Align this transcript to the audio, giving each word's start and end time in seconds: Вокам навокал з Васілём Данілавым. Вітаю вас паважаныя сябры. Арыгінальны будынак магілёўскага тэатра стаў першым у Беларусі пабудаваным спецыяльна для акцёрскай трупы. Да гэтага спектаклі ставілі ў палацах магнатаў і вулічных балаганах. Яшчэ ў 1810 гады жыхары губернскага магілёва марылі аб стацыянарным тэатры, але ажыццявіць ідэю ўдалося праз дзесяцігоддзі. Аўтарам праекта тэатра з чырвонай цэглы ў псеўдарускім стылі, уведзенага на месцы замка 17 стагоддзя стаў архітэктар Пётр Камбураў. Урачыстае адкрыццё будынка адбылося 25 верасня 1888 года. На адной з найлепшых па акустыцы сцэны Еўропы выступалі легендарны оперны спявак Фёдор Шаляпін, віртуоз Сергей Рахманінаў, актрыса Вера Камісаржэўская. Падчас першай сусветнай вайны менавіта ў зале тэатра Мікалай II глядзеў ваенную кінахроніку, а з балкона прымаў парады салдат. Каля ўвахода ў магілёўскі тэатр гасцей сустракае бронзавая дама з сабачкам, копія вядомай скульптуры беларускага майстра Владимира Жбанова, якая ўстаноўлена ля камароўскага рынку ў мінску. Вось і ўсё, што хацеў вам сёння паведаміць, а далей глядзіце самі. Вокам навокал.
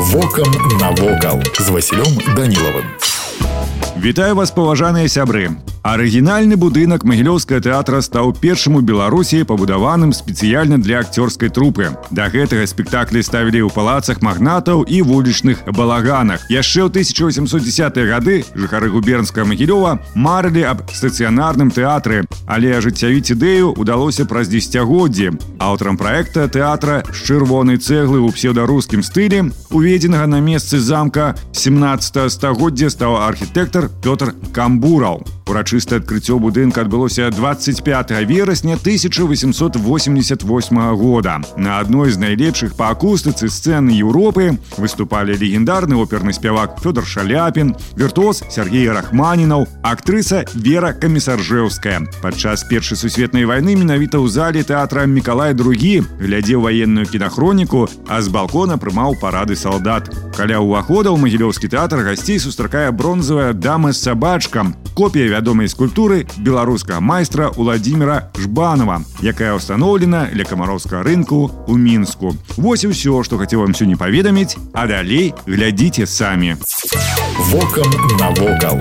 Вокам 0.00 0.52
навокал 0.80 1.40
з 1.58 1.68
Васілём 1.68 2.36
Данілавым. 2.36 2.84
Вітаю 3.96 4.34
вас 4.34 4.50
паважаныя 4.50 5.08
сябры. 5.08 5.50
Арыгінальны 5.86 6.58
будынак 6.58 7.04
магілёўскага 7.06 7.62
тэатра 7.62 8.00
стаў 8.02 8.32
першым 8.34 8.74
у 8.74 8.80
Беларусі 8.82 9.46
пабудаваным 9.46 10.10
спецыяльна 10.10 10.82
для 10.82 10.98
акцёрскай 10.98 11.46
трупы. 11.46 11.94
Да 12.10 12.26
гэтага 12.26 12.66
спектаклі 12.66 13.22
ставілі 13.22 13.62
ў 13.62 13.70
палацах 13.70 14.18
магнатаў 14.18 14.82
і 14.82 14.98
вулічных 15.06 15.62
балаганах. 15.70 16.42
Яшчэ 16.50 16.86
ў 16.86 16.90
1810 16.90 18.02
гады 18.10 18.42
жыхары 18.58 18.90
губернскага 18.90 19.46
магілёва 19.46 20.02
марылі 20.18 20.66
аб 20.66 20.82
стацыянарным 20.90 21.70
тэатры, 21.70 22.26
але 22.50 22.74
ажыццявіць 22.74 23.38
ідэю 23.38 23.78
ўдалося 23.78 24.26
праз 24.26 24.50
дзесяцігоддзі. 24.50 25.38
Аўтарам 25.62 25.94
праекта 25.94 26.50
тэатра 26.50 27.06
з 27.14 27.18
чырвонай 27.30 27.78
цэглы 27.78 28.26
ў 28.26 28.34
псеўдарускім 28.34 29.06
стылі, 29.06 29.54
уведзенага 29.70 30.26
на 30.26 30.42
месцы 30.42 30.82
замка 30.82 31.38
17 31.54 32.26
стагоддзя 32.26 32.90
стаў 32.90 33.22
архітэктар 33.22 33.86
Пётр 34.02 34.34
Камбураў. 34.50 35.22
Урачыстае 35.50 36.00
адкрыццё 36.00 36.38
будынка 36.38 36.82
адбылося 36.82 37.30
25 37.30 38.10
верасня 38.26 38.74
1888 38.74 40.96
года. 40.96 41.40
На 41.56 41.78
адной 41.78 42.10
з 42.10 42.18
найлепшых 42.18 42.74
па 42.74 42.90
акустыцы 42.90 43.48
сцэны 43.48 43.90
Еўропы 43.94 44.58
выступалі 44.76 45.36
легендарны 45.38 45.96
оперны 45.96 46.32
спявак 46.32 46.80
Фёдор 46.82 47.06
Шаляпін, 47.06 47.76
віртуоз 47.96 48.42
Сергей 48.50 48.90
Рахманінаў, 48.90 49.66
актрыса 49.82 50.44
Вера 50.52 50.92
Камісаржэўская. 50.92 52.00
Падчас 52.20 52.64
першай 52.68 52.98
сусветнай 52.98 53.44
вайны 53.46 53.76
менавіта 53.76 54.18
ў 54.18 54.28
зале 54.28 54.64
тэатра 54.66 55.06
Мікалай 55.06 55.54
II 55.54 56.04
глядзеў 56.20 56.60
ваенную 56.66 57.06
кінахроніку, 57.06 57.88
а 58.10 58.20
з 58.20 58.28
балкона 58.28 58.76
прымаў 58.76 59.14
парады 59.22 59.56
салдат. 59.56 60.10
Каля 60.36 60.58
ўвахода 60.58 61.14
ў 61.14 61.22
магілёўскі 61.22 61.70
тэатр 61.70 62.02
гасцей 62.02 62.42
сустракае 62.42 62.90
бронзавая 62.90 63.54
дама 63.54 63.94
з 63.94 64.02
сабачкам, 64.02 64.74
копія 64.94 65.28
вядомай 65.28 65.68
скульптуры 65.68 66.26
беларускага 66.38 67.00
майстра 67.00 67.50
Владимира 67.56 68.30
Жбанова, 68.38 69.02
якая 69.22 69.56
ўстаноўлена 69.56 70.30
ля 70.32 70.44
камароўскага 70.44 71.04
рынку 71.04 71.50
ў 71.68 71.74
мінску. 71.76 72.36
Вось 72.56 72.84
і 72.84 72.92
ўсё, 72.92 73.22
што 73.22 73.36
хацеў 73.36 73.64
вам 73.66 73.76
сёння 73.76 73.96
паведаміць, 73.96 74.56
а 74.72 74.86
далей 74.86 75.34
глядзіце 75.46 76.06
самі. 76.06 76.56
Вокам 77.52 77.90
навокал. 78.20 78.80